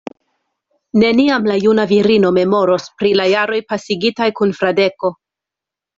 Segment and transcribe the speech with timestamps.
[1.01, 5.17] Neniam la juna virino memoros pri la jaroj pasigitaj kun Fradeko.